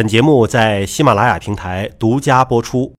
[0.00, 2.90] 本节目在喜马拉雅平台独家播出。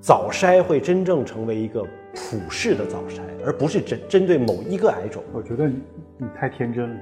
[0.00, 1.86] 早筛会真正成为一个
[2.32, 5.22] 普世的早筛，而不是针针对某一个癌种。
[5.34, 5.74] 我觉得你
[6.16, 6.98] 你太天真了，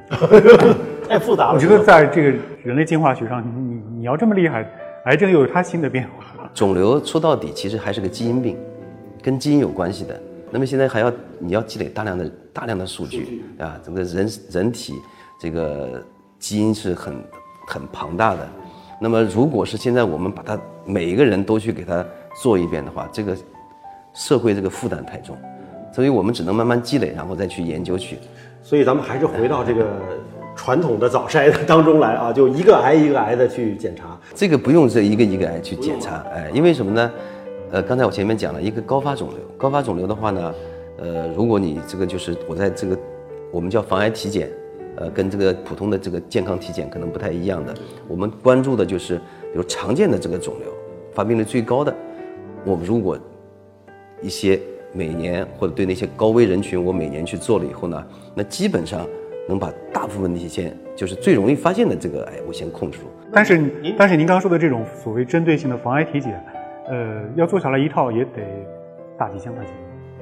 [1.09, 1.55] 太复杂了。
[1.55, 4.69] 我觉得在这个人类进化学上，你你你要这么厉害，
[5.05, 6.51] 癌症又有它新的变化。
[6.53, 8.59] 肿瘤说到底其实还是个基因病，
[9.23, 10.21] 跟基因有关系的。
[10.51, 14.95] 那么现在还要你要积累大量的大量的数据啊，整个人人体
[15.39, 16.05] 这个
[16.41, 17.15] 基因是很
[17.69, 18.49] 很庞大的。
[19.01, 22.05] 那么如果是现在我们把它每一个人都去给它
[22.43, 23.37] 做一遍的话，这个
[24.15, 25.37] 社会这个负担太重，
[25.93, 28.19] 所以我们只能慢慢积累，然后再去研究去。
[28.63, 29.87] 所以咱们还是回到这个
[30.55, 34.19] 传统的早筛当中来啊，就一个癌一个癌的去检查。
[34.35, 37.11] 这个不用这一个一个癌去检查，哎，因为什么呢？
[37.73, 40.55] 呃，刚才我前面讲了一个高发肿瘤，高发肿瘤的话呢，
[40.99, 42.99] 呃，如果你这个就是我在这个
[43.53, 44.51] 我们叫防癌体检，
[44.97, 47.73] 呃，跟这个普通的这个健康体检可能不太一样的，
[48.09, 50.69] 我们关注的就是比如常见的这个肿瘤，
[51.15, 51.95] 发病率最高的。
[52.65, 53.17] 我们如果
[54.23, 54.61] 一些
[54.93, 58.05] 每年或者对那些高危人群，我每年去做了以后呢，
[58.35, 59.07] 那基本上
[59.49, 63.05] 能把大部分的一些就是最容易发现的这个癌，我先控制住。
[63.33, 66.45] 但是您但是您刚刚说的这种所谓针对性的防癌体检，
[66.89, 68.43] 呃，要做下来一套也得
[69.17, 69.73] 大几千块钱。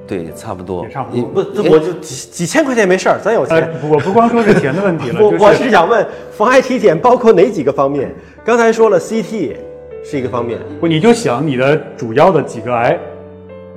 [0.07, 8.11] 对，差不多，也差不多不，我就几几千块钱没事儿，咱有呃钱。， 我不光说是钱的问题了，我我是想问，防癌体检包括哪几个方面？
[8.43, 9.55] 刚才说了 CT
[10.03, 12.97] 是一个方面，不，你就想你的主要的几个癌，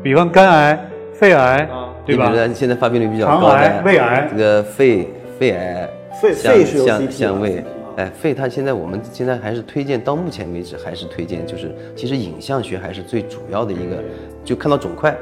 [0.03, 1.69] 比方肝癌、肺癌，
[2.05, 2.39] 对吧你比？
[2.39, 5.89] 如说现在发病率比较肠高癌的胃癌这个肺肺癌，
[6.21, 7.65] 肺像肺是有像 CT 的像胃，
[7.97, 14.03] 哎，肺它现在我们现在还是推荐，到目前为止还是推荐，就是其实影像学还是最主要的一个，
[14.45, 15.17] 就看到肿块，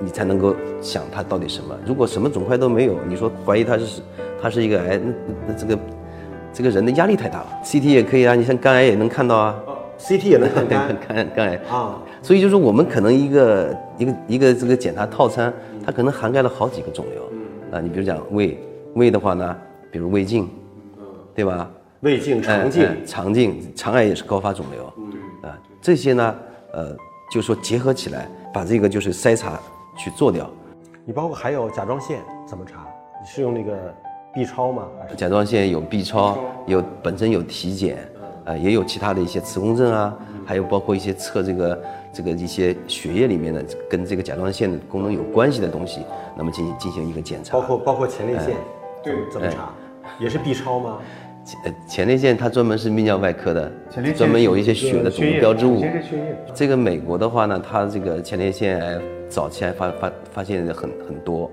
[0.00, 1.78] 你才能够想它到底什么。
[1.86, 4.02] 如果什么肿块都没有，你说怀疑它是
[4.42, 5.78] 它是一个癌，那那那这个
[6.52, 7.46] 这个人的压力太大了。
[7.64, 9.54] CT 也可以啊，你像肝癌也能看到啊。
[10.00, 12.00] CT 也能看对肝肝肝癌啊。
[12.22, 15.52] 所以就是我们可能一个一个一个这个检查套餐，
[15.84, 17.22] 它可能涵盖了好几个肿瘤。
[17.70, 18.58] 啊，你比如讲胃，
[18.94, 19.56] 胃的话呢，
[19.92, 20.48] 比如胃镜，
[21.34, 21.70] 对吧？
[22.00, 24.92] 胃镜、肠镜肠镜、肠癌也是高发肿瘤。
[24.96, 26.34] 嗯啊，这些呢，
[26.72, 26.96] 呃，
[27.30, 29.60] 就说结合起来，把这个就是筛查
[29.96, 30.50] 去做掉。
[31.04, 32.86] 你包括还有甲状腺怎么查？
[33.20, 33.94] 你是用那个
[34.34, 34.84] B 超吗？
[35.00, 37.98] 还是甲状腺有 B 超，有本身有体检，
[38.44, 46.00] 呃，也有其他的一些磁共振啊，还有包括一些测这个这个一些血液里面的跟这个甲状腺的功能有关系的东西，
[46.36, 47.52] 那么进行进行一个检查。
[47.52, 48.56] 包括包括前列腺，
[49.02, 49.70] 对怎么查？
[50.18, 50.98] 也是 B 超吗？
[51.64, 55.82] 呃前列腺它专门是泌尿外科的前列腺，专门有一些血的肿瘤标志物。
[56.54, 61.50] 这个美国的话呢，它这个前列腺癌早期还发发发现的很很多，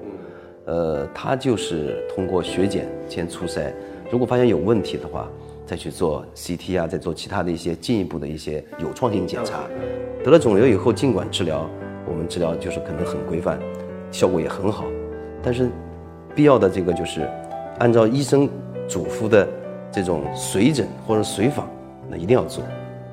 [0.66, 3.72] 呃，它就是通过血检先初筛，
[4.12, 5.28] 如果发现有问题的话，
[5.68, 9.64] 再去做 CT 啊，再做其他的一些进一步的一些有创性检查。
[10.24, 11.70] 得了肿瘤以后，尽管治疗，
[12.10, 13.60] 我们治疗就是可能很规范，
[14.10, 14.86] 效果也很好，
[15.44, 15.70] 但是
[16.34, 17.30] 必要的这个就是
[17.80, 18.50] 按照医生
[18.88, 19.46] 嘱咐的
[19.92, 21.68] 这种随诊或者随访，
[22.10, 22.64] 那一定要做。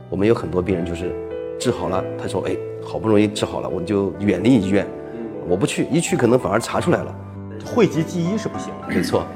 [0.08, 1.12] 我们有很多病人就是
[1.58, 4.86] 治好了，他说：“哎，好不容易治好了，我就远离医院，
[5.48, 7.12] 我不去，一去可能反而查出来了。
[7.64, 8.94] 讳疾忌医是不行的。
[8.94, 9.26] 没错，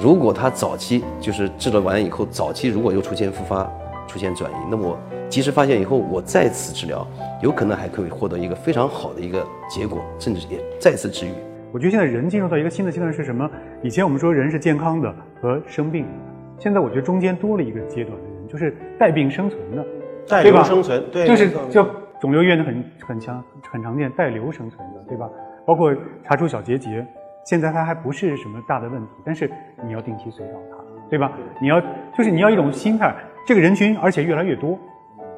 [0.00, 3.70] 如果他早期就是治了完以后，早期如果又出现复发、
[4.08, 7.06] 出现转移，那么我及时发现以后，我再次治疗，
[7.42, 11.30] 有可能还可以获得一个非常好的一个结果，甚至也再次治愈。
[11.70, 13.48] 我觉得现在人进入到一个新的阶段是什么？
[13.82, 16.10] 以前我们说人是健康的和生病的，
[16.58, 19.86] 现在我觉得中间多了一个阶段的人，就是带病生存的，
[20.26, 21.86] 带对吧生存，对，就是就
[22.18, 25.28] 肿瘤医院很很强很常见带瘤生存的，对吧？
[25.66, 25.94] 包括
[26.24, 27.06] 查出小结节，
[27.44, 29.50] 现在它还不是什么大的问题，但是
[29.84, 30.76] 你要定期随访它，
[31.08, 31.32] 对吧？
[31.60, 31.80] 你要
[32.16, 33.14] 就是你要一种心态，
[33.46, 34.78] 这个人群而且越来越多，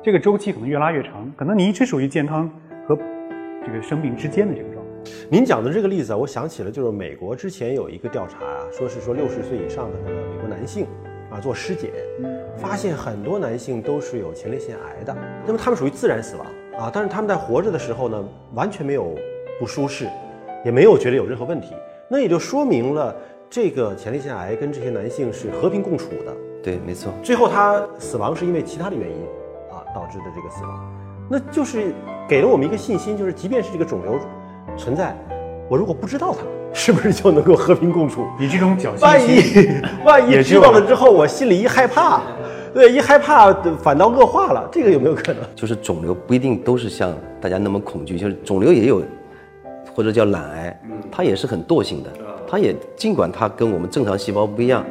[0.03, 2.51] 这个周期可能越拉越长，可能你一直属于健康
[2.87, 2.99] 和
[3.65, 4.91] 这个生病之间的这个状态。
[5.31, 10.87] 您讲的这个例子啊，我想起了就是美国之前有一个调查啊，说是说六十岁以上的那个美国男性
[11.31, 11.91] 啊做尸检，
[12.57, 15.17] 发现很多男性都是有前列腺癌的，
[15.47, 16.47] 那么他们属于自然死亡
[16.79, 18.25] 啊，但是他们在活着的时候呢，
[18.55, 19.15] 完全没有
[19.59, 20.07] 不舒适，
[20.65, 21.75] 也没有觉得有任何问题，
[22.13, 23.17] 那也就说明了
[23.49, 26.37] 这个前列腺癌跟这些男性是和平共处的。
[26.63, 27.11] 对，没错。
[27.23, 29.17] 最后他死亡是因为其他的原因
[29.71, 30.93] 啊导致的这个死亡，
[31.31, 31.95] 那就是
[32.29, 34.19] 给了我们一个信心，就是即便是这个肿瘤
[34.77, 35.17] 存在，
[35.71, 36.41] 我如果不知道它，
[36.75, 38.27] 是不是就能够和平共处？
[38.39, 42.21] 你这种侥幸万一，万一知道了之后，我心里一害怕，
[42.75, 43.51] 对，一害怕
[43.83, 45.43] 反倒恶化了，这个有没有可能？
[45.57, 49.03] 就是肿瘤不一定都是像大家那么恐惧，就是肿瘤也有，
[49.95, 50.81] 或者叫懒癌，
[51.11, 52.11] 它也是很惰性的，
[52.47, 54.85] 它也尽管它跟我们正常细胞不一样，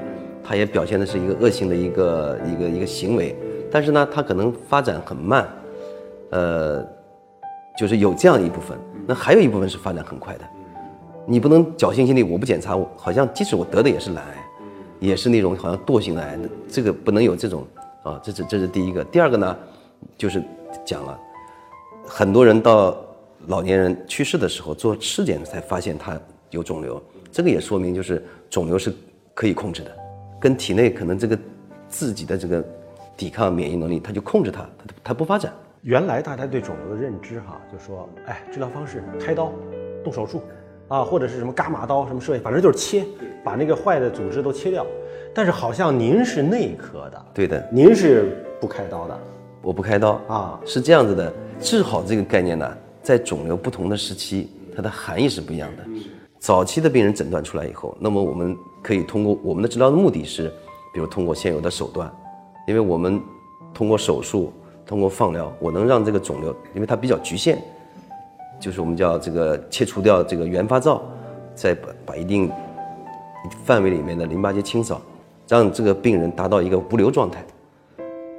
[0.43, 3.35] 它也表现的是一个恶性的一个一个一个行为，
[3.71, 5.47] 但是呢，它可能发展很慢，
[6.29, 6.85] 呃，
[7.77, 10.41] 就是有这样一部分，那还有一部分是发展很快的，
[11.25, 14.37] 你不能侥幸心理，我不检查，我好像即使我得的也是懒癌。
[14.99, 16.37] 也是那种好像惰性的癌，
[16.69, 17.65] 这个不能有这种
[18.03, 19.03] 啊，这是这是第一个。
[19.05, 19.57] 第二个呢，
[20.15, 20.43] 就是
[20.85, 21.19] 讲了，
[22.05, 22.95] 很多人到
[23.47, 27.01] 老年人去世的时候做尸检才发现他有肿瘤，
[27.31, 28.93] 这个也说明就是肿瘤是
[29.33, 29.91] 可以控制的，
[30.39, 31.37] 跟体内可能这个
[31.87, 32.63] 自己的这个
[33.17, 35.53] 抵抗免疫能力，他就控制它，它它不发展。
[35.81, 39.51] 原来大家对肿瘤的认知哈，就说哎，治疗方式开刀、
[40.03, 40.41] 动手术。
[40.87, 43.05] 啊，或者是什么伽马刀，什么射，反正就是切，
[43.45, 44.85] 把那个坏的组织都切掉。
[45.33, 49.17] 但是好像您是内科的，对的，您是不开刀的。
[49.61, 51.33] 我不开刀啊，是这样子的。
[51.61, 55.83] 治好这个概念呢，在肿瘤不同的时期，它的含义是不一样的。
[56.39, 60.51] 早期的病人诊断出来以后，那么我们可以通过我们的治疗的目的是，
[60.93, 62.11] 比如通过现有的手段，
[62.67, 63.21] 因为我们
[63.73, 64.51] 通过手术，
[64.85, 67.61] 通过放疗，我能让这个肿瘤，因为它比较局限。
[68.59, 71.01] 就是我们叫这个切除掉这个原发灶，
[71.55, 72.51] 再把把一定
[73.63, 75.01] 范围里面的淋巴结清扫，
[75.47, 77.43] 让这个病人达到一个无瘤状态。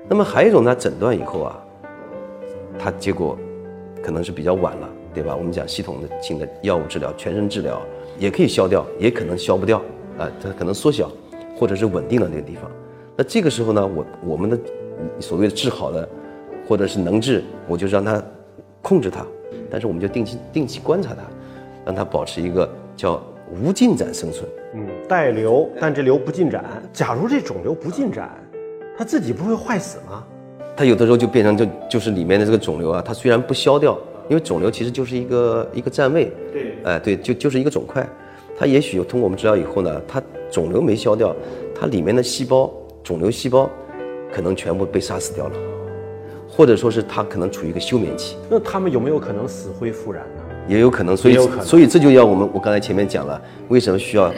[0.09, 1.61] 那么还有一种呢，诊断以后啊，
[2.79, 3.37] 它结果
[4.03, 5.37] 可能是比较晚了，对吧？
[5.37, 7.81] 我们讲系统的性的药物治疗、全身治疗
[8.19, 9.79] 也可以消掉，也可能消不掉
[10.19, 11.11] 啊，它可能缩小
[11.57, 12.71] 或者是稳定的那个地方。
[13.17, 14.59] 那这个时候呢，我我们的
[15.21, 16.09] 所谓的治好的
[16.67, 18.23] 或者是能治，我就让它
[18.81, 19.25] 控制它。
[19.71, 21.23] 但是我们就定期定期观察它，
[21.87, 24.49] 让它保持一个叫无进展生存。
[24.75, 26.65] 嗯，带瘤，但这瘤不进展。
[26.93, 28.31] 假如这肿瘤不进展，
[28.99, 30.25] 它自己不会坏死吗？
[30.77, 33.99] 它有的时候就变成就就是里面的这个肿瘤啊，它虽然不消掉，
[34.29, 36.33] 因为肿瘤其实就是一个一个占位。
[36.53, 38.07] 对，哎对，就就是一个肿块，
[38.59, 41.35] 它也许通过我们治疗以后呢，它肿瘤没消掉，
[41.79, 42.73] 它里面的细胞
[43.03, 43.71] 肿瘤细胞
[44.33, 45.55] 可能全部被杀死掉了。
[46.55, 50.43] 或者说是它可能处于一个休眠期，那他们有没有可能死灰复燃呢？
[50.69, 54.31] 也有可能，所以所以这就要我们我刚才前面讲了，为什么需要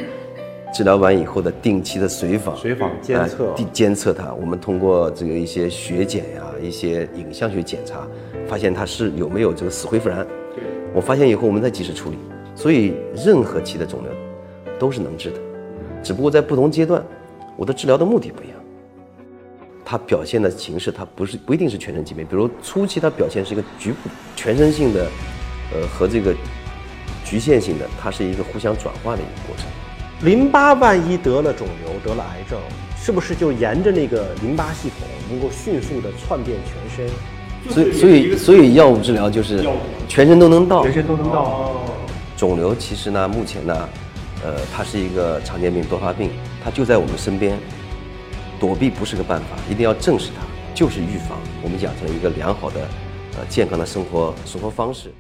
[0.75, 4.35] 治疗完以后的定期的随访、随访监测、监测它？
[4.35, 8.05] 我们通过这个一些血检呀、一些影像学检查，
[8.49, 10.27] 发现它是有没有这个死灰复燃。
[10.53, 12.19] 对，我发现以后我们再及时处理。
[12.57, 14.11] 所以任何期的肿瘤
[14.77, 15.39] 都是能治的，
[16.03, 17.01] 只不过在不同阶段，
[17.57, 18.57] 我的治疗的目的不一样。
[19.85, 25.07] 它表现的形式，它不是不一定是全身疾病，比如初期它表现是一个局部全身性的，
[25.73, 26.35] 呃和这个
[27.25, 29.67] 局限性的，它是一个互相转化的一个过程。
[30.25, 32.59] 淋巴万一得了肿瘤，得了癌症，
[32.97, 37.15] 是不是就沿着那个淋巴系统能够迅速的窜遍全身？
[37.71, 39.63] 所以所以所以药物治疗就是
[40.09, 41.73] 全身都能到，全身都能到。
[42.39, 43.89] 肿瘤其实呢，目前呢，
[44.43, 46.31] 呃，它是一个常见病多发病，
[46.65, 47.59] 它就在我们身边。
[48.59, 50.43] 躲避不是个办法，一定要正视它，
[50.75, 51.39] 就是预防。
[51.61, 52.81] 我们养成一个良好的、
[53.37, 55.13] 呃健康的生活生活方式。